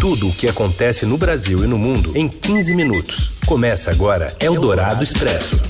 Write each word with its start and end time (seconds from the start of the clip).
Tudo 0.00 0.28
o 0.28 0.32
que 0.32 0.48
acontece 0.48 1.04
no 1.04 1.18
Brasil 1.18 1.62
e 1.62 1.66
no 1.66 1.78
mundo 1.78 2.16
em 2.16 2.26
15 2.26 2.74
minutos. 2.74 3.32
Começa 3.44 3.90
agora 3.90 4.34
Eldorado 4.40 5.04
Expresso. 5.04 5.62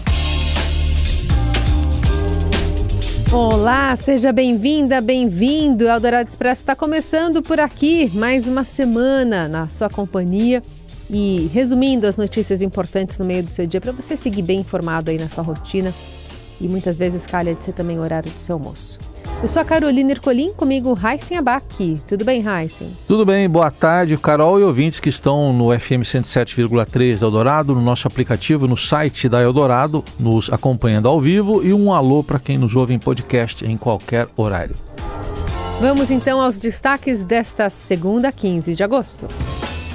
Olá, 3.32 3.96
seja 3.96 4.32
bem-vinda, 4.32 5.00
bem-vindo. 5.00 5.88
Eldorado 5.88 6.28
Expresso 6.28 6.62
está 6.62 6.76
começando 6.76 7.42
por 7.42 7.58
aqui, 7.58 8.08
mais 8.14 8.46
uma 8.46 8.62
semana 8.62 9.48
na 9.48 9.68
sua 9.68 9.90
companhia 9.90 10.62
e 11.10 11.50
resumindo 11.52 12.06
as 12.06 12.16
notícias 12.16 12.62
importantes 12.62 13.18
no 13.18 13.24
meio 13.24 13.42
do 13.42 13.50
seu 13.50 13.66
dia 13.66 13.80
para 13.80 13.90
você 13.90 14.16
seguir 14.16 14.42
bem 14.42 14.60
informado 14.60 15.10
aí 15.10 15.18
na 15.18 15.28
sua 15.28 15.42
rotina 15.42 15.92
e 16.60 16.68
muitas 16.68 16.96
vezes 16.96 17.26
calha 17.26 17.52
de 17.52 17.64
ser 17.64 17.72
também 17.72 17.98
o 17.98 18.02
horário 18.02 18.30
do 18.30 18.38
seu 18.38 18.54
almoço. 18.54 18.96
Eu 19.42 19.48
sou 19.48 19.62
a 19.62 19.64
Carolina 19.64 20.10
Ercolim, 20.10 20.52
comigo 20.52 20.94
Heisen 21.02 21.38
Abac. 21.38 21.98
Tudo 22.06 22.26
bem, 22.26 22.44
Heisen? 22.46 22.92
Tudo 23.06 23.24
bem, 23.24 23.48
boa 23.48 23.70
tarde, 23.70 24.18
Carol 24.18 24.60
e 24.60 24.62
ouvintes 24.62 25.00
que 25.00 25.08
estão 25.08 25.50
no 25.50 25.72
FM 25.78 26.04
107,3 26.04 27.18
da 27.18 27.26
Eldorado, 27.26 27.74
no 27.74 27.80
nosso 27.80 28.06
aplicativo, 28.06 28.68
no 28.68 28.76
site 28.76 29.30
da 29.30 29.40
Eldorado, 29.40 30.04
nos 30.18 30.52
acompanhando 30.52 31.08
ao 31.08 31.18
vivo 31.18 31.64
e 31.64 31.72
um 31.72 31.90
alô 31.90 32.22
para 32.22 32.38
quem 32.38 32.58
nos 32.58 32.76
ouve 32.76 32.92
em 32.92 32.98
podcast 32.98 33.64
em 33.64 33.78
qualquer 33.78 34.28
horário. 34.36 34.74
Vamos 35.80 36.10
então 36.10 36.38
aos 36.38 36.58
destaques 36.58 37.24
desta 37.24 37.70
segunda, 37.70 38.30
15 38.30 38.74
de 38.74 38.82
agosto. 38.82 39.26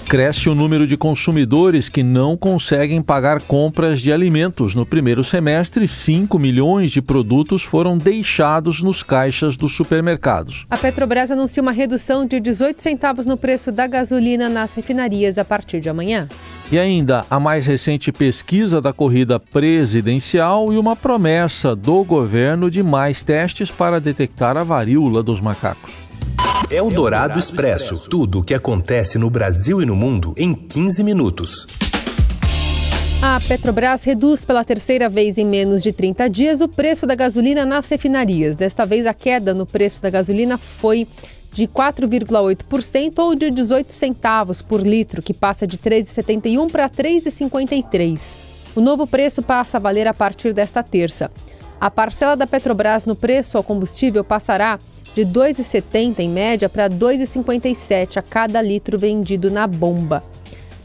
Cresce 0.07 0.49
o 0.49 0.53
número 0.53 0.85
de 0.85 0.95
consumidores 0.95 1.89
que 1.89 2.03
não 2.03 2.37
conseguem 2.37 3.01
pagar 3.01 3.41
compras 3.41 3.99
de 3.99 4.13
alimentos. 4.13 4.75
No 4.75 4.85
primeiro 4.85 5.23
semestre, 5.23 5.87
5 5.87 6.37
milhões 6.37 6.91
de 6.91 7.01
produtos 7.01 7.63
foram 7.63 7.97
deixados 7.97 8.83
nos 8.83 9.01
caixas 9.01 9.57
dos 9.57 9.75
supermercados. 9.75 10.67
A 10.69 10.77
Petrobras 10.77 11.31
anuncia 11.31 11.61
uma 11.61 11.71
redução 11.71 12.23
de 12.23 12.39
18 12.39 12.83
centavos 12.83 13.25
no 13.25 13.35
preço 13.35 13.71
da 13.71 13.87
gasolina 13.87 14.47
nas 14.47 14.75
refinarias 14.75 15.39
a 15.39 15.43
partir 15.43 15.79
de 15.79 15.89
amanhã. 15.89 16.29
E 16.71 16.77
ainda 16.77 17.25
a 17.27 17.39
mais 17.39 17.65
recente 17.65 18.11
pesquisa 18.11 18.79
da 18.79 18.93
corrida 18.93 19.40
presidencial 19.40 20.71
e 20.71 20.77
uma 20.77 20.95
promessa 20.95 21.75
do 21.75 22.03
governo 22.03 22.69
de 22.69 22.84
mais 22.84 23.23
testes 23.23 23.71
para 23.71 23.99
detectar 23.99 24.55
a 24.55 24.63
varíola 24.63 25.23
dos 25.23 25.41
macacos. 25.41 26.04
Eldorado 26.76 27.40
Expresso. 27.40 28.09
Tudo 28.09 28.40
o 28.40 28.43
que 28.43 28.54
acontece 28.54 29.18
no 29.18 29.29
Brasil 29.29 29.81
e 29.81 29.85
no 29.85 29.95
mundo 29.95 30.34
em 30.35 30.54
15 30.54 31.05
minutos. 31.05 31.65
A 33.21 33.40
Petrobras 33.48 34.04
reduz 34.04 34.43
pela 34.43 34.62
terceira 34.62 35.07
vez 35.07 35.37
em 35.37 35.46
menos 35.46 35.81
de 35.81 35.93
30 35.93 36.29
dias 36.29 36.59
o 36.59 36.68
preço 36.68 37.07
da 37.07 37.15
gasolina 37.15 37.65
nas 37.65 37.87
refinarias. 37.87 38.57
Desta 38.57 38.85
vez, 38.85 39.05
a 39.05 39.13
queda 39.13 39.53
no 39.53 39.65
preço 39.65 40.01
da 40.01 40.09
gasolina 40.09 40.57
foi 40.57 41.07
de 41.53 41.65
4,8% 41.65 43.20
ou 43.20 43.35
de 43.35 43.51
18 43.51 43.93
centavos 43.93 44.62
por 44.62 44.85
litro, 44.85 45.21
que 45.21 45.34
passa 45.34 45.65
de 45.65 45.77
3,71 45.77 46.70
para 46.70 46.90
3,53. 46.90 48.35
O 48.76 48.81
novo 48.81 49.07
preço 49.07 49.41
passa 49.41 49.77
a 49.77 49.79
valer 49.79 50.09
a 50.09 50.13
partir 50.13 50.51
desta 50.51 50.84
terça. 50.84 51.31
A 51.79 51.90
parcela 51.90 52.35
da 52.35 52.46
Petrobras 52.46 53.05
no 53.05 53.15
preço 53.15 53.57
ao 53.57 53.63
combustível 53.63 54.26
passará 54.26 54.77
de 55.16 55.26
2,70 55.26 56.20
em 56.20 56.30
média 56.30 56.68
para 56.68 56.90
2,57 56.90 58.18
a 58.18 58.21
cada 58.21 58.62
litro 58.62 58.99
vendido 58.99 59.49
na 59.49 59.66
bomba. 59.66 60.21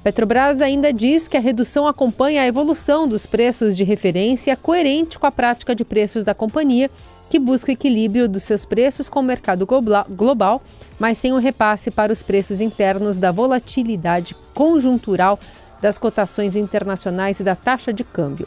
Petrobras 0.05 0.63
ainda 0.63 0.93
diz 0.93 1.27
que 1.27 1.37
a 1.37 1.41
redução 1.41 1.87
acompanha 1.87 2.43
a 2.43 2.47
evolução 2.47 3.09
dos 3.09 3.27
preços 3.27 3.77
de 3.77 3.83
referência 3.83 4.57
coerente 4.57 5.19
com 5.19 5.27
a 5.27 5.33
prática 5.33 5.75
de 5.75 5.85
preços 5.85 6.23
da 6.23 6.33
companhia, 6.33 6.89
que 7.29 7.41
busca 7.41 7.71
o 7.71 7.75
equilíbrio 7.75 8.29
dos 8.29 8.45
seus 8.45 8.65
preços 8.65 9.09
com 9.09 9.19
o 9.19 9.25
mercado 9.25 9.67
global, 9.67 10.63
mas 10.99 11.19
sem 11.19 11.33
o 11.33 11.37
um 11.37 11.41
repasse 11.41 11.91
para 11.91 12.13
os 12.13 12.23
preços 12.23 12.61
internos 12.61 13.19
da 13.19 13.33
volatilidade 13.33 14.37
conjuntural 14.55 15.39
das 15.83 15.99
cotações 15.99 16.55
internacionais 16.55 17.41
e 17.41 17.45
da 17.45 17.57
taxa 17.57 17.93
de 17.93 18.05
câmbio. 18.05 18.47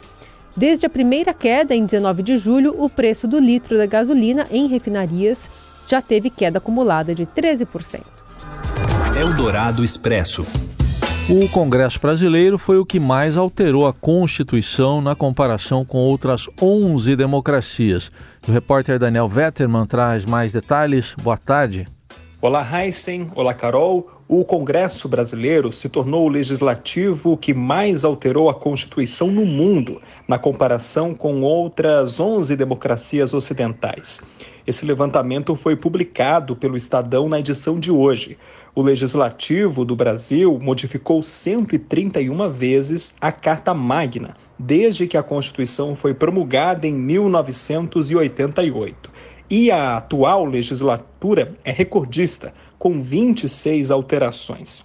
Desde 0.56 0.86
a 0.86 0.90
primeira 0.90 1.34
queda, 1.34 1.74
em 1.74 1.84
19 1.84 2.22
de 2.22 2.36
julho, 2.36 2.74
o 2.78 2.88
preço 2.88 3.26
do 3.26 3.38
litro 3.38 3.76
da 3.76 3.86
gasolina 3.86 4.46
em 4.50 4.68
refinarias 4.68 5.48
já 5.88 6.00
teve 6.02 6.30
queda 6.30 6.58
acumulada 6.58 7.14
de 7.14 7.26
13%. 7.26 8.00
Eldorado 9.18 9.84
Expresso. 9.84 10.46
O 11.28 11.48
Congresso 11.48 11.98
brasileiro 11.98 12.58
foi 12.58 12.76
o 12.76 12.84
que 12.84 13.00
mais 13.00 13.36
alterou 13.36 13.86
a 13.86 13.94
Constituição 13.94 15.00
na 15.00 15.14
comparação 15.14 15.82
com 15.82 15.98
outras 15.98 16.46
11 16.60 17.16
democracias. 17.16 18.12
O 18.46 18.52
repórter 18.52 18.98
Daniel 18.98 19.26
Vetterman 19.26 19.86
traz 19.86 20.26
mais 20.26 20.52
detalhes. 20.52 21.14
Boa 21.22 21.38
tarde. 21.38 21.88
Olá, 22.42 22.62
Heisen. 22.62 23.30
Olá, 23.34 23.54
Carol. 23.54 24.13
O 24.26 24.42
Congresso 24.42 25.06
brasileiro 25.06 25.70
se 25.70 25.86
tornou 25.86 26.24
o 26.24 26.30
legislativo 26.30 27.36
que 27.36 27.52
mais 27.52 28.06
alterou 28.06 28.48
a 28.48 28.54
Constituição 28.54 29.30
no 29.30 29.44
mundo, 29.44 30.00
na 30.26 30.38
comparação 30.38 31.14
com 31.14 31.42
outras 31.42 32.18
11 32.18 32.56
democracias 32.56 33.34
ocidentais. 33.34 34.22
Esse 34.66 34.86
levantamento 34.86 35.54
foi 35.54 35.76
publicado 35.76 36.56
pelo 36.56 36.74
Estadão 36.74 37.28
na 37.28 37.38
edição 37.38 37.78
de 37.78 37.90
hoje. 37.90 38.38
O 38.74 38.80
Legislativo 38.80 39.84
do 39.84 39.94
Brasil 39.94 40.58
modificou 40.58 41.22
131 41.22 42.50
vezes 42.50 43.14
a 43.20 43.30
Carta 43.30 43.74
Magna, 43.74 44.38
desde 44.58 45.06
que 45.06 45.18
a 45.18 45.22
Constituição 45.22 45.94
foi 45.94 46.14
promulgada 46.14 46.86
em 46.86 46.94
1988. 46.94 49.12
E 49.50 49.70
a 49.70 49.98
atual 49.98 50.46
legislatura 50.46 51.54
é 51.64 51.70
recordista, 51.70 52.54
com 52.78 53.02
26 53.02 53.90
alterações. 53.90 54.84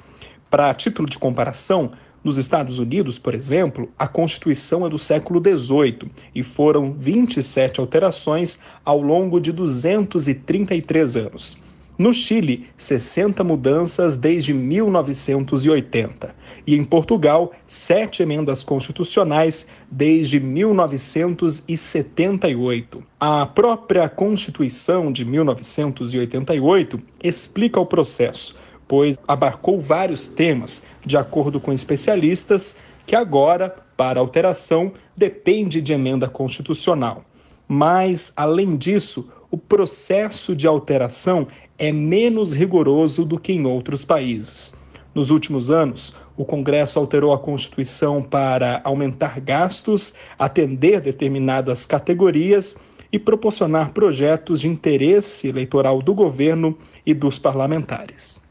Para 0.49 0.73
título 0.73 1.09
de 1.09 1.17
comparação, 1.17 1.91
nos 2.21 2.37
Estados 2.37 2.77
Unidos, 2.77 3.17
por 3.17 3.33
exemplo, 3.33 3.89
a 3.97 4.07
Constituição 4.07 4.85
é 4.85 4.89
do 4.89 4.97
século 4.97 5.41
XVIII 5.41 6.11
e 6.35 6.43
foram 6.43 6.91
27 6.91 7.79
alterações 7.79 8.59
ao 8.83 9.01
longo 9.01 9.39
de 9.39 9.53
233 9.53 11.15
anos. 11.15 11.68
No 11.99 12.11
Chile, 12.13 12.67
60 12.77 13.43
mudanças 13.43 14.15
desde 14.15 14.53
1980. 14.53 16.33
E 16.65 16.75
em 16.75 16.85
Portugal, 16.85 17.51
sete 17.67 18.23
emendas 18.23 18.63
constitucionais 18.63 19.67
desde 19.91 20.39
1978. 20.39 23.03
A 23.19 23.45
própria 23.45 24.07
Constituição 24.07 25.11
de 25.11 25.25
1988 25.25 27.01
explica 27.21 27.81
o 27.81 27.85
processo 27.85 28.55
pois 28.89 29.19
abarcou 29.27 29.79
vários 29.79 30.27
temas, 30.27 30.83
de 31.05 31.15
acordo 31.15 31.61
com 31.61 31.71
especialistas, 31.71 32.75
que 33.05 33.15
agora, 33.15 33.75
para 33.95 34.19
alteração, 34.19 34.91
depende 35.15 35.79
de 35.79 35.93
emenda 35.93 36.27
constitucional. 36.27 37.23
Mas, 37.67 38.33
além 38.35 38.75
disso, 38.75 39.29
o 39.51 39.57
processo 39.57 40.55
de 40.55 40.67
alteração 40.67 41.47
é 41.77 41.91
menos 41.91 42.53
rigoroso 42.53 43.25
do 43.25 43.39
que 43.39 43.53
em 43.53 43.65
outros 43.65 44.05
países. 44.05 44.73
Nos 45.13 45.31
últimos 45.31 45.71
anos, 45.71 46.13
o 46.37 46.45
Congresso 46.45 46.99
alterou 46.99 47.33
a 47.33 47.39
Constituição 47.39 48.21
para 48.21 48.79
aumentar 48.83 49.39
gastos, 49.39 50.13
atender 50.37 51.01
determinadas 51.01 51.85
categorias 51.85 52.77
e 53.11 53.17
proporcionar 53.17 53.91
projetos 53.91 54.61
de 54.61 54.67
interesse 54.67 55.47
eleitoral 55.47 56.01
do 56.01 56.13
governo 56.13 56.77
e 57.05 57.13
dos 57.13 57.39
parlamentares. 57.39 58.41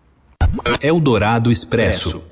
Eldorado 0.83 1.51
Expresso. 1.51 2.23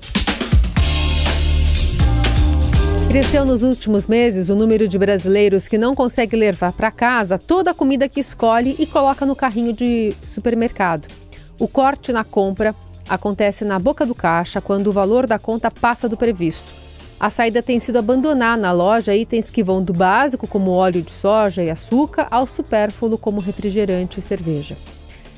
Cresceu 3.16 3.46
nos 3.46 3.62
últimos 3.62 4.06
meses 4.06 4.50
o 4.50 4.54
número 4.54 4.86
de 4.86 4.98
brasileiros 4.98 5.66
que 5.66 5.78
não 5.78 5.94
consegue 5.94 6.36
levar 6.36 6.70
para 6.70 6.90
casa 6.90 7.38
toda 7.38 7.70
a 7.70 7.74
comida 7.74 8.10
que 8.10 8.20
escolhe 8.20 8.76
e 8.78 8.84
coloca 8.84 9.24
no 9.24 9.34
carrinho 9.34 9.72
de 9.72 10.12
supermercado. 10.22 11.08
O 11.58 11.66
corte 11.66 12.12
na 12.12 12.24
compra 12.24 12.74
acontece 13.08 13.64
na 13.64 13.78
boca 13.78 14.04
do 14.04 14.14
caixa 14.14 14.60
quando 14.60 14.88
o 14.88 14.92
valor 14.92 15.26
da 15.26 15.38
conta 15.38 15.70
passa 15.70 16.10
do 16.10 16.14
previsto. 16.14 16.68
A 17.18 17.30
saída 17.30 17.62
tem 17.62 17.80
sido 17.80 17.98
abandonar 17.98 18.58
na 18.58 18.70
loja 18.70 19.16
itens 19.16 19.48
que 19.48 19.64
vão 19.64 19.82
do 19.82 19.94
básico, 19.94 20.46
como 20.46 20.72
óleo 20.72 21.00
de 21.00 21.10
soja 21.10 21.62
e 21.62 21.70
açúcar, 21.70 22.26
ao 22.30 22.46
supérfluo, 22.46 23.16
como 23.16 23.40
refrigerante 23.40 24.20
e 24.20 24.22
cerveja. 24.22 24.76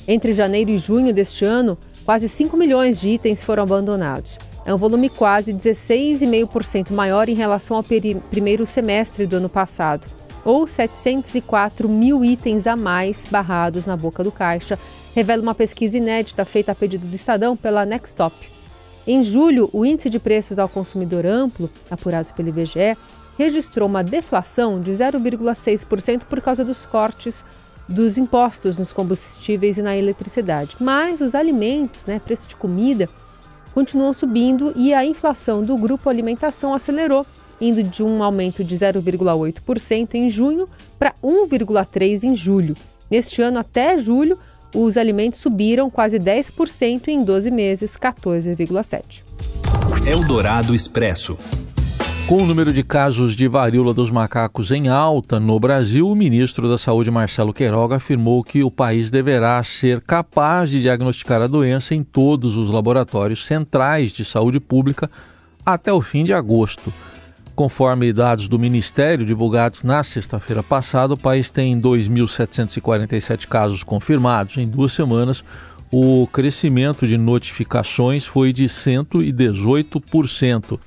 Entre 0.08 0.32
janeiro 0.32 0.73
e 0.73 0.79
junho 0.79 1.14
deste 1.14 1.44
ano, 1.44 1.79
quase 2.05 2.29
5 2.29 2.56
milhões 2.56 3.00
de 3.00 3.11
itens 3.11 3.41
foram 3.41 3.62
abandonados. 3.62 4.37
É 4.69 4.75
um 4.75 4.76
volume 4.76 5.09
quase 5.09 5.55
16,5% 5.55 6.93
maior 6.93 7.26
em 7.31 7.32
relação 7.32 7.75
ao 7.75 7.82
primeiro 8.31 8.67
semestre 8.67 9.26
do 9.26 9.37
ano 9.37 9.49
passado, 9.49 10.06
ou 10.44 10.67
704 10.69 11.88
mil 11.88 12.23
itens 12.23 12.67
a 12.67 12.76
mais 12.76 13.26
barrados 13.31 13.87
na 13.87 13.97
boca 13.97 14.23
do 14.23 14.31
caixa, 14.31 14.79
revela 15.15 15.41
uma 15.41 15.55
pesquisa 15.55 15.97
inédita 15.97 16.44
feita 16.44 16.73
a 16.73 16.75
pedido 16.75 17.06
do 17.06 17.15
Estadão 17.15 17.56
pela 17.56 17.87
Nextop. 17.87 18.37
Em 19.06 19.25
julho, 19.25 19.70
o 19.73 19.87
índice 19.87 20.11
de 20.11 20.19
preços 20.19 20.59
ao 20.59 20.69
consumidor 20.69 21.25
amplo, 21.25 21.71
apurado 21.91 22.29
pelo 22.37 22.50
IBGE, 22.50 22.94
registrou 23.38 23.88
uma 23.88 24.05
deflação 24.05 24.82
de 24.82 24.91
0,6% 24.91 26.25
por 26.25 26.43
causa 26.43 26.62
dos 26.62 26.85
cortes 26.85 27.43
dos 27.88 28.19
impostos 28.19 28.76
nos 28.76 28.93
combustíveis 28.93 29.79
e 29.79 29.82
na 29.82 29.97
eletricidade. 29.97 30.76
Mas 30.79 31.23
os 31.23 31.35
alimentos, 31.35 32.05
né, 32.05 32.21
preço 32.23 32.47
de 32.47 32.55
comida, 32.55 33.09
continuam 33.75 34.12
subindo 34.12 34.73
e 34.76 34.93
a 34.93 35.05
inflação 35.05 35.62
do 35.62 35.76
grupo 35.76 36.09
alimentação 36.09 36.73
acelerou, 36.75 37.26
indo 37.61 37.82
de 37.82 38.03
um 38.03 38.23
aumento 38.23 38.62
de 38.65 38.76
0,8% 38.76 40.15
em 40.15 40.29
junho 40.29 40.69
para 40.99 41.15
1,3% 41.23 42.25
em 42.25 42.35
julho. 42.35 42.76
Neste 43.11 43.41
ano, 43.41 43.59
até 43.59 43.99
julho, 43.99 44.38
os 44.75 44.97
alimentos 44.97 45.41
subiram 45.41 45.91
quase 45.91 46.19
10% 46.19 47.09
em 47.09 47.25
12 47.25 47.50
meses, 47.50 47.97
14,7%. 47.97 49.23
Eldorado 50.06 50.75
Expresso. 50.75 51.37
Com 52.28 52.42
o 52.42 52.46
número 52.46 52.72
de 52.75 52.82
casos 52.82 53.34
de 53.34 53.48
varíola 53.48 53.94
dos 53.94 54.10
macacos 54.10 54.70
em 54.70 54.88
alta 54.88 55.40
no 55.40 55.58
Brasil, 55.58 56.06
o 56.06 56.14
ministro 56.14 56.69
da 56.69 56.76
Saúde, 56.76 57.10
Marcelo 57.10 57.54
Queiroga, 57.54 57.96
afirmou 57.96 58.44
que 58.44 58.62
o 58.62 58.70
país 58.70 59.08
deverá 59.08 59.64
ser 59.64 60.02
capaz 60.02 60.69
de 60.69 60.82
diagnosticar 60.82 61.40
a 61.40 61.46
doença 61.46 61.94
em 61.94 62.02
todos 62.02 62.54
os 62.54 62.69
laboratórios 62.69 63.46
centrais 63.46 64.12
de 64.12 64.26
saúde 64.26 64.60
pública 64.60 65.10
até 65.64 65.90
o 65.90 66.02
fim 66.02 66.22
de 66.22 66.34
agosto. 66.34 66.92
Conforme 67.56 68.12
dados 68.12 68.46
do 68.46 68.58
Ministério 68.58 69.25
divulgados 69.25 69.82
na 69.82 70.04
sexta-feira 70.04 70.62
passada, 70.62 71.14
o 71.14 71.19
país 71.19 71.48
tem 71.48 71.80
2.747 71.80 73.46
casos 73.46 73.82
confirmados. 73.82 74.58
Em 74.58 74.69
duas 74.69 74.92
semanas, 74.92 75.42
o 75.90 76.28
crescimento 76.30 77.06
de 77.06 77.16
notificações 77.16 78.26
foi 78.26 78.52
de 78.52 78.66
118%. 78.66 80.78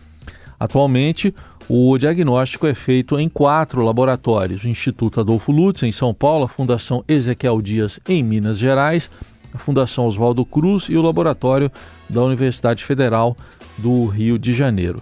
Atualmente, 0.61 1.33
o 1.67 1.97
diagnóstico 1.97 2.67
é 2.67 2.75
feito 2.75 3.19
em 3.19 3.27
quatro 3.27 3.81
laboratórios: 3.81 4.63
o 4.63 4.67
Instituto 4.67 5.19
Adolfo 5.19 5.51
Lutz, 5.51 5.81
em 5.81 5.91
São 5.91 6.13
Paulo, 6.13 6.45
a 6.45 6.47
Fundação 6.47 7.03
Ezequiel 7.07 7.59
Dias, 7.63 7.99
em 8.07 8.21
Minas 8.21 8.59
Gerais, 8.59 9.09
a 9.51 9.57
Fundação 9.57 10.05
Oswaldo 10.05 10.45
Cruz 10.45 10.83
e 10.83 10.95
o 10.95 11.01
Laboratório 11.01 11.71
da 12.07 12.21
Universidade 12.21 12.85
Federal 12.85 13.35
do 13.75 14.05
Rio 14.05 14.37
de 14.37 14.53
Janeiro. 14.53 15.01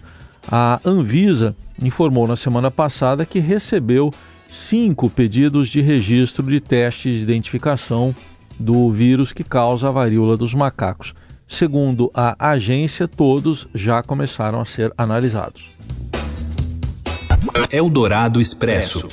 A 0.50 0.80
Anvisa 0.86 1.54
informou 1.82 2.26
na 2.26 2.38
semana 2.38 2.72
passada 2.72 3.26
que 3.26 3.40
recebeu 3.40 4.14
cinco 4.50 5.10
pedidos 5.10 5.68
de 5.68 5.82
registro 5.82 6.50
de 6.50 6.62
testes 6.62 7.18
de 7.18 7.24
identificação 7.24 8.16
do 8.58 8.90
vírus 8.94 9.34
que 9.34 9.44
causa 9.44 9.90
a 9.90 9.92
varíola 9.92 10.38
dos 10.38 10.54
macacos. 10.54 11.14
Segundo 11.50 12.12
a 12.14 12.52
agência, 12.52 13.08
todos 13.08 13.68
já 13.74 14.04
começaram 14.04 14.62
a 14.62 14.66
ser 14.66 14.94
analisados. 14.96 15.76
Eldorado 17.72 18.40
Expresso. 18.40 19.08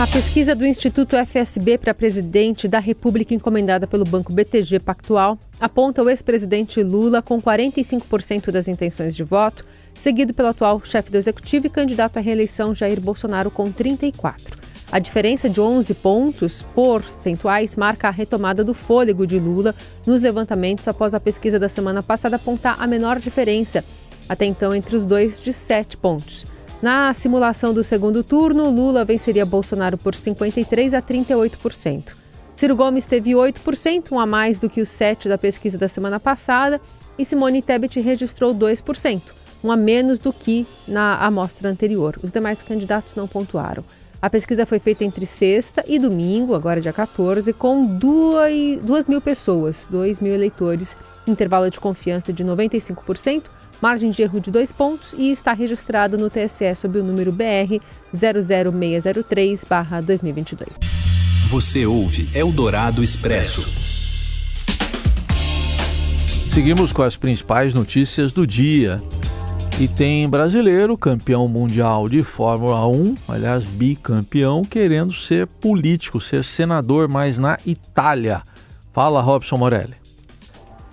A 0.00 0.06
pesquisa 0.06 0.54
do 0.54 0.64
Instituto 0.64 1.16
FSB 1.16 1.76
para 1.76 1.92
presidente 1.92 2.66
da 2.66 2.78
República, 2.78 3.34
encomendada 3.34 3.86
pelo 3.86 4.04
Banco 4.04 4.32
BTG 4.32 4.78
Pactual, 4.78 5.38
aponta 5.60 6.02
o 6.02 6.08
ex-presidente 6.08 6.82
Lula 6.82 7.20
com 7.20 7.42
45% 7.42 8.50
das 8.50 8.66
intenções 8.66 9.14
de 9.14 9.22
voto, 9.22 9.66
seguido 9.98 10.32
pelo 10.32 10.48
atual 10.48 10.80
chefe 10.82 11.10
do 11.10 11.18
executivo 11.18 11.66
e 11.66 11.70
candidato 11.70 12.16
à 12.16 12.20
reeleição 12.20 12.74
Jair 12.74 13.00
Bolsonaro 13.00 13.50
com 13.50 13.70
34%. 13.70 14.67
A 14.90 14.98
diferença 14.98 15.50
de 15.50 15.60
11 15.60 15.92
pontos 15.94 16.64
percentuais 16.74 17.76
marca 17.76 18.08
a 18.08 18.10
retomada 18.10 18.64
do 18.64 18.72
fôlego 18.72 19.26
de 19.26 19.38
Lula 19.38 19.74
nos 20.06 20.22
levantamentos 20.22 20.88
após 20.88 21.12
a 21.12 21.20
pesquisa 21.20 21.58
da 21.58 21.68
semana 21.68 22.02
passada 22.02 22.36
apontar 22.36 22.80
a 22.80 22.86
menor 22.86 23.20
diferença, 23.20 23.84
até 24.26 24.46
então 24.46 24.74
entre 24.74 24.96
os 24.96 25.04
dois, 25.04 25.38
de 25.38 25.52
7 25.52 25.98
pontos. 25.98 26.46
Na 26.80 27.12
simulação 27.12 27.74
do 27.74 27.84
segundo 27.84 28.24
turno, 28.24 28.70
Lula 28.70 29.04
venceria 29.04 29.44
Bolsonaro 29.44 29.98
por 29.98 30.14
53% 30.14 30.94
a 30.94 31.02
38%. 31.02 32.14
Ciro 32.54 32.74
Gomes 32.74 33.04
teve 33.04 33.32
8%, 33.32 34.10
um 34.10 34.18
a 34.18 34.24
mais 34.24 34.58
do 34.58 34.70
que 34.70 34.80
os 34.80 34.88
7% 34.88 35.28
da 35.28 35.36
pesquisa 35.36 35.76
da 35.76 35.86
semana 35.86 36.18
passada, 36.18 36.80
e 37.18 37.26
Simone 37.26 37.60
Tebet 37.60 38.00
registrou 38.00 38.54
2%, 38.54 39.20
um 39.62 39.70
a 39.70 39.76
menos 39.76 40.18
do 40.18 40.32
que 40.32 40.66
na 40.86 41.18
amostra 41.18 41.68
anterior. 41.68 42.16
Os 42.22 42.32
demais 42.32 42.62
candidatos 42.62 43.14
não 43.14 43.28
pontuaram. 43.28 43.84
A 44.20 44.28
pesquisa 44.28 44.66
foi 44.66 44.80
feita 44.80 45.04
entre 45.04 45.24
sexta 45.24 45.84
e 45.86 45.96
domingo, 45.96 46.56
agora 46.56 46.80
dia 46.80 46.92
14, 46.92 47.52
com 47.52 47.86
2 47.86 49.08
mil 49.08 49.20
pessoas, 49.20 49.86
2 49.88 50.18
mil 50.18 50.34
eleitores, 50.34 50.96
intervalo 51.24 51.70
de 51.70 51.78
confiança 51.78 52.32
de 52.32 52.42
95%, 52.42 53.44
margem 53.80 54.10
de 54.10 54.20
erro 54.20 54.40
de 54.40 54.50
2 54.50 54.72
pontos 54.72 55.14
e 55.16 55.30
está 55.30 55.52
registrado 55.52 56.18
no 56.18 56.28
TSE 56.28 56.74
sob 56.74 56.98
o 56.98 57.04
número 57.04 57.30
BR 57.30 57.80
00603-2022. 58.12 60.66
Você 61.48 61.86
ouve 61.86 62.28
Eldorado 62.34 63.04
Expresso. 63.04 63.64
Seguimos 66.52 66.92
com 66.92 67.04
as 67.04 67.14
principais 67.14 67.72
notícias 67.72 68.32
do 68.32 68.44
dia. 68.44 69.00
E 69.80 69.86
tem 69.86 70.28
brasileiro, 70.28 70.98
campeão 70.98 71.46
mundial 71.46 72.08
de 72.08 72.24
Fórmula 72.24 72.84
1, 72.88 73.16
aliás, 73.28 73.64
bicampeão, 73.64 74.64
querendo 74.64 75.12
ser 75.12 75.46
político, 75.46 76.20
ser 76.20 76.42
senador, 76.42 77.06
mas 77.06 77.38
na 77.38 77.56
Itália. 77.64 78.42
Fala, 78.92 79.20
Robson 79.20 79.56
Morelli. 79.56 79.94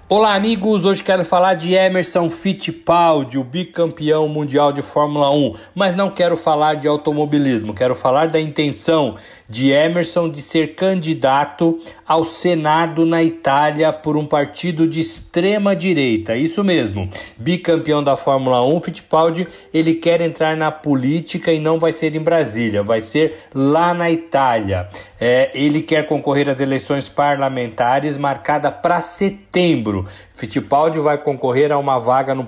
Olá, 0.08 0.36
amigos! 0.36 0.86
Hoje 0.86 1.04
quero 1.04 1.26
falar 1.26 1.56
de 1.56 1.74
Emerson 1.74 2.30
Fittipaldi, 2.30 3.40
o 3.40 3.44
bicampeão 3.44 4.28
mundial 4.28 4.72
de 4.72 4.84
Fórmula 4.84 5.32
1, 5.32 5.56
mas 5.74 5.96
não 5.96 6.12
quero 6.12 6.38
falar 6.38 6.76
de 6.76 6.88
automobilismo, 6.88 7.74
quero 7.74 7.96
falar 7.96 8.28
da 8.28 8.40
intenção 8.40 9.16
de 9.50 9.72
Emerson 9.72 10.30
de 10.30 10.44
ser 10.44 10.76
candidato 10.76 11.80
ao 12.06 12.24
Senado 12.24 13.06
na 13.06 13.24
Itália 13.24 13.92
por 13.92 14.16
um 14.16 14.28
partido 14.28 14.88
de 14.88 15.00
extrema 15.00 15.76
direita. 15.76 16.36
Isso 16.36 16.64
mesmo, 16.64 17.10
bicampeão 17.36 18.04
da 18.04 18.16
Fórmula 18.16 18.64
1, 18.64 18.82
Fittipaldi, 18.82 19.48
ele 19.74 19.96
quer 19.96 20.22
entrar 20.22 20.56
na 20.56 20.72
política 20.72 21.52
e 21.52 21.60
não 21.60 21.80
vai 21.80 21.94
ser 21.94 22.16
em 22.16 22.22
Brasília, 22.22 22.84
vai 22.84 23.02
ser 23.02 23.38
lá 23.54 23.92
na 23.92 24.12
Itália. 24.12 24.88
É, 25.20 25.52
ele 25.54 25.82
quer 25.82 26.06
concorrer 26.06 26.50
às 26.50 26.60
eleições 26.60 27.08
parlamentares 27.08 28.18
marcada 28.18 28.72
para 28.72 29.02
setembro. 29.02 29.95
Fittipaldi 30.34 31.00
vai 31.00 31.18
concorrer 31.18 31.72
a 31.72 31.78
uma 31.78 32.00
vaga 32.00 32.34
no 32.34 32.48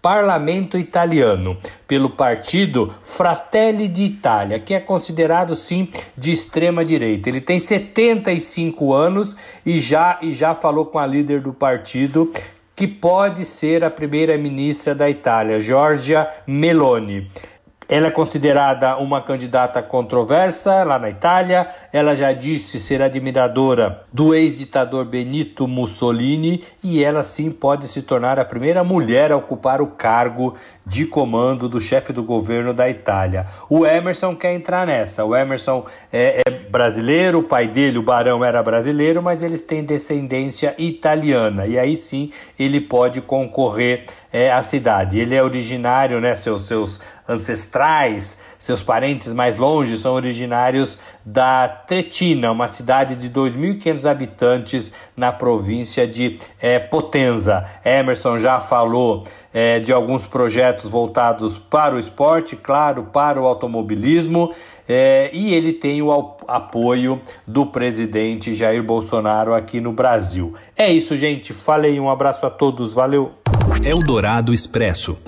parlamento 0.00 0.78
italiano 0.78 1.58
pelo 1.88 2.10
partido 2.10 2.94
Fratelli 3.02 3.88
d'Italia, 3.88 4.60
que 4.60 4.72
é 4.72 4.78
considerado 4.78 5.56
sim 5.56 5.88
de 6.16 6.30
extrema 6.30 6.84
direita. 6.84 7.28
Ele 7.28 7.40
tem 7.40 7.58
75 7.58 8.94
anos 8.94 9.36
e 9.64 9.80
já 9.80 10.18
e 10.22 10.32
já 10.32 10.54
falou 10.54 10.86
com 10.86 11.00
a 11.00 11.04
líder 11.04 11.40
do 11.40 11.52
partido 11.52 12.30
que 12.76 12.86
pode 12.86 13.44
ser 13.44 13.82
a 13.82 13.90
primeira 13.90 14.38
ministra 14.38 14.94
da 14.94 15.10
Itália, 15.10 15.58
Giorgia 15.58 16.28
Meloni. 16.46 17.28
Ela 17.88 18.08
é 18.08 18.10
considerada 18.10 18.96
uma 18.96 19.22
candidata 19.22 19.80
controversa 19.80 20.82
lá 20.82 20.98
na 20.98 21.08
Itália. 21.08 21.68
Ela 21.92 22.16
já 22.16 22.32
disse 22.32 22.80
ser 22.80 23.00
admiradora 23.00 24.02
do 24.12 24.34
ex-ditador 24.34 25.04
Benito 25.04 25.68
Mussolini 25.68 26.64
e 26.82 27.04
ela 27.04 27.22
sim 27.22 27.50
pode 27.50 27.86
se 27.86 28.02
tornar 28.02 28.40
a 28.40 28.44
primeira 28.44 28.82
mulher 28.82 29.30
a 29.30 29.36
ocupar 29.36 29.80
o 29.80 29.86
cargo 29.86 30.54
de 30.84 31.06
comando 31.06 31.68
do 31.68 31.80
chefe 31.80 32.12
do 32.12 32.24
governo 32.24 32.74
da 32.74 32.90
Itália. 32.90 33.46
O 33.70 33.86
Emerson 33.86 34.34
quer 34.34 34.54
entrar 34.54 34.84
nessa. 34.84 35.24
O 35.24 35.36
Emerson 35.36 35.84
é, 36.12 36.42
é 36.46 36.50
brasileiro, 36.50 37.38
o 37.38 37.42
pai 37.42 37.68
dele, 37.68 37.98
o 37.98 38.02
barão, 38.02 38.44
era 38.44 38.62
brasileiro, 38.62 39.22
mas 39.22 39.42
eles 39.42 39.62
têm 39.62 39.84
descendência 39.84 40.74
italiana 40.76 41.66
e 41.66 41.78
aí 41.78 41.94
sim 41.94 42.32
ele 42.58 42.80
pode 42.80 43.20
concorrer 43.20 44.06
é, 44.36 44.52
à 44.52 44.62
cidade. 44.62 45.18
Ele 45.18 45.34
é 45.34 45.42
originário, 45.42 46.20
né? 46.20 46.34
Seus, 46.34 46.64
seus 46.64 47.00
ancestrais, 47.26 48.38
seus 48.58 48.82
parentes 48.82 49.32
mais 49.32 49.56
longe 49.56 49.96
são 49.96 50.12
originários 50.12 50.98
da 51.24 51.66
Tretina, 51.66 52.52
uma 52.52 52.66
cidade 52.66 53.16
de 53.16 53.30
2.500 53.30 54.04
habitantes 54.04 54.92
na 55.16 55.32
província 55.32 56.06
de 56.06 56.38
é, 56.60 56.78
Potenza. 56.78 57.64
Emerson 57.82 58.36
já 58.36 58.60
falou 58.60 59.24
é, 59.54 59.80
de 59.80 59.90
alguns 59.90 60.26
projetos 60.26 60.90
voltados 60.90 61.56
para 61.56 61.94
o 61.94 61.98
esporte, 61.98 62.56
claro, 62.56 63.04
para 63.04 63.40
o 63.40 63.46
automobilismo, 63.46 64.54
é, 64.86 65.30
e 65.32 65.54
ele 65.54 65.72
tem 65.72 66.02
o 66.02 66.12
apoio 66.46 67.22
do 67.46 67.64
presidente 67.64 68.54
Jair 68.54 68.82
Bolsonaro 68.82 69.54
aqui 69.54 69.80
no 69.80 69.92
Brasil. 69.92 70.54
É 70.76 70.92
isso, 70.92 71.16
gente. 71.16 71.54
Falei, 71.54 71.98
um 71.98 72.10
abraço 72.10 72.44
a 72.44 72.50
todos, 72.50 72.92
valeu. 72.92 73.32
Eldorado 73.84 74.54
Expresso. 74.54 75.18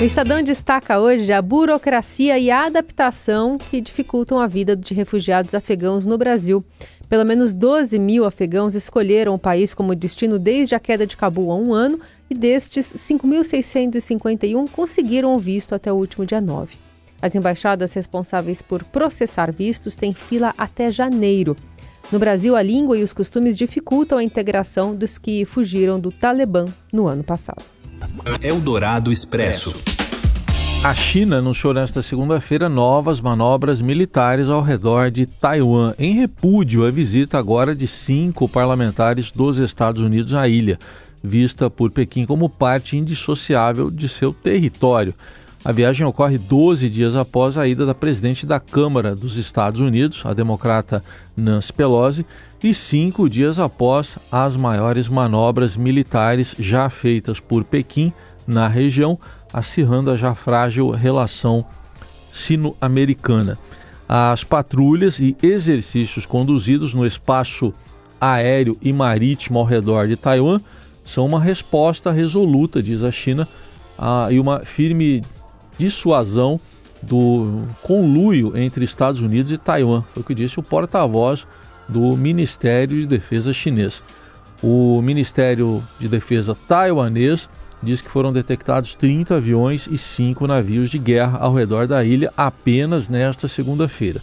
O 0.00 0.04
Estadão 0.04 0.42
destaca 0.42 0.98
hoje 0.98 1.32
a 1.32 1.42
burocracia 1.42 2.38
e 2.38 2.50
a 2.50 2.66
adaptação 2.66 3.58
que 3.58 3.80
dificultam 3.80 4.38
a 4.38 4.46
vida 4.46 4.74
de 4.74 4.94
refugiados 4.94 5.54
afegãos 5.54 6.06
no 6.06 6.16
Brasil. 6.16 6.64
Pelo 7.08 7.24
menos 7.24 7.52
12 7.52 7.98
mil 7.98 8.24
afegãos 8.24 8.74
escolheram 8.74 9.34
o 9.34 9.38
país 9.38 9.74
como 9.74 9.94
destino 9.94 10.38
desde 10.38 10.74
a 10.74 10.80
queda 10.80 11.06
de 11.06 11.16
Cabul 11.16 11.50
há 11.50 11.56
um 11.56 11.74
ano 11.74 12.00
e 12.30 12.34
destes, 12.34 12.92
5.651 12.92 14.70
conseguiram 14.70 15.34
o 15.34 15.38
visto 15.38 15.74
até 15.74 15.92
o 15.92 15.96
último 15.96 16.24
dia 16.24 16.40
9. 16.40 16.76
As 17.20 17.34
embaixadas 17.34 17.92
responsáveis 17.92 18.62
por 18.62 18.84
processar 18.84 19.52
vistos 19.52 19.96
têm 19.96 20.14
fila 20.14 20.54
até 20.56 20.90
janeiro. 20.90 21.56
No 22.10 22.18
Brasil, 22.18 22.56
a 22.56 22.62
língua 22.62 22.96
e 22.96 23.02
os 23.02 23.12
costumes 23.12 23.56
dificultam 23.56 24.16
a 24.16 24.24
integração 24.24 24.94
dos 24.96 25.18
que 25.18 25.44
fugiram 25.44 26.00
do 26.00 26.10
Talibã 26.10 26.64
no 26.90 27.06
ano 27.06 27.22
passado. 27.22 27.62
Eldorado 28.42 29.12
Expresso. 29.12 29.72
A 30.82 30.94
China 30.94 31.38
anunciou 31.38 31.74
nesta 31.74 32.02
segunda-feira 32.02 32.66
novas 32.68 33.20
manobras 33.20 33.82
militares 33.82 34.48
ao 34.48 34.62
redor 34.62 35.10
de 35.10 35.26
Taiwan, 35.26 35.92
em 35.98 36.14
repúdio 36.14 36.86
à 36.86 36.90
visita 36.90 37.36
agora 37.36 37.74
de 37.74 37.86
cinco 37.86 38.48
parlamentares 38.48 39.30
dos 39.30 39.58
Estados 39.58 40.00
Unidos 40.00 40.32
à 40.32 40.48
ilha, 40.48 40.78
vista 41.22 41.68
por 41.68 41.90
Pequim 41.90 42.24
como 42.24 42.48
parte 42.48 42.96
indissociável 42.96 43.90
de 43.90 44.08
seu 44.08 44.32
território. 44.32 45.12
A 45.64 45.72
viagem 45.72 46.06
ocorre 46.06 46.38
12 46.38 46.88
dias 46.88 47.16
após 47.16 47.58
a 47.58 47.66
ida 47.66 47.84
da 47.84 47.94
presidente 47.94 48.46
da 48.46 48.60
Câmara 48.60 49.14
dos 49.14 49.36
Estados 49.36 49.80
Unidos, 49.80 50.22
a 50.24 50.32
democrata 50.32 51.02
Nancy 51.36 51.72
Pelosi, 51.72 52.24
e 52.62 52.72
cinco 52.72 53.28
dias 53.28 53.58
após 53.58 54.16
as 54.30 54.56
maiores 54.56 55.08
manobras 55.08 55.76
militares 55.76 56.54
já 56.58 56.88
feitas 56.88 57.38
por 57.38 57.64
Pequim 57.64 58.12
na 58.46 58.66
região 58.66 59.18
acirrando 59.52 60.10
a 60.10 60.16
já 60.16 60.34
frágil 60.34 60.90
relação 60.90 61.64
sino-americana. 62.32 63.58
As 64.08 64.44
patrulhas 64.44 65.18
e 65.18 65.36
exercícios 65.42 66.24
conduzidos 66.24 66.94
no 66.94 67.06
espaço 67.06 67.74
aéreo 68.20 68.76
e 68.80 68.92
marítimo 68.92 69.58
ao 69.58 69.64
redor 69.64 70.06
de 70.06 70.16
Taiwan 70.16 70.60
são 71.04 71.26
uma 71.26 71.40
resposta 71.40 72.10
resoluta, 72.10 72.82
diz 72.82 73.02
a 73.02 73.12
China, 73.12 73.46
a, 73.98 74.28
e 74.30 74.38
uma 74.38 74.60
firme 74.60 75.22
dissuasão 75.78 76.60
do 77.00 77.62
conluio 77.82 78.56
entre 78.56 78.84
Estados 78.84 79.20
Unidos 79.20 79.52
e 79.52 79.58
Taiwan. 79.58 80.02
Foi 80.12 80.22
o 80.22 80.26
que 80.26 80.34
disse 80.34 80.58
o 80.58 80.62
porta-voz 80.62 81.46
do 81.88 82.16
Ministério 82.16 82.98
de 83.00 83.06
Defesa 83.06 83.52
chinês. 83.52 84.02
O 84.62 85.00
Ministério 85.00 85.82
de 85.98 86.08
Defesa 86.08 86.56
taiwanês 86.66 87.48
diz 87.82 88.00
que 88.00 88.10
foram 88.10 88.32
detectados 88.32 88.94
30 88.94 89.36
aviões 89.36 89.88
e 89.90 89.96
5 89.96 90.46
navios 90.46 90.90
de 90.90 90.98
guerra 90.98 91.38
ao 91.38 91.54
redor 91.54 91.86
da 91.86 92.04
ilha 92.04 92.32
apenas 92.36 93.08
nesta 93.08 93.46
segunda-feira. 93.46 94.20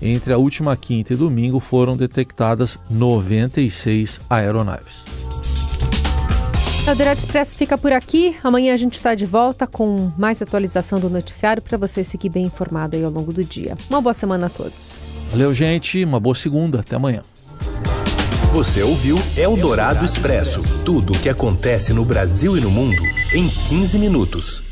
Entre 0.00 0.32
a 0.32 0.38
última 0.38 0.76
quinta 0.76 1.12
e 1.12 1.16
domingo 1.16 1.60
foram 1.60 1.96
detectadas 1.96 2.78
96 2.88 4.20
aeronaves. 4.30 5.11
O 6.84 6.90
Eldorado 6.90 7.20
Expresso 7.20 7.56
fica 7.56 7.78
por 7.78 7.92
aqui. 7.92 8.36
Amanhã 8.42 8.74
a 8.74 8.76
gente 8.76 8.94
está 8.94 9.14
de 9.14 9.24
volta 9.24 9.68
com 9.68 10.10
mais 10.18 10.42
atualização 10.42 10.98
do 10.98 11.08
noticiário 11.08 11.62
para 11.62 11.78
você 11.78 12.02
seguir 12.02 12.28
bem 12.28 12.44
informado 12.44 12.96
aí 12.96 13.04
ao 13.04 13.10
longo 13.10 13.32
do 13.32 13.44
dia. 13.44 13.78
Uma 13.88 14.00
boa 14.00 14.12
semana 14.12 14.46
a 14.46 14.50
todos. 14.50 14.90
Valeu, 15.30 15.54
gente. 15.54 16.04
Uma 16.04 16.18
boa 16.18 16.34
segunda. 16.34 16.80
Até 16.80 16.96
amanhã. 16.96 17.22
Você 18.52 18.82
ouviu 18.82 19.16
Eldorado 19.36 20.04
Expresso 20.04 20.60
tudo 20.84 21.12
o 21.12 21.18
que 21.18 21.28
acontece 21.28 21.92
no 21.92 22.04
Brasil 22.04 22.58
e 22.58 22.60
no 22.60 22.70
mundo 22.70 23.02
em 23.32 23.48
15 23.48 23.98
minutos. 23.98 24.71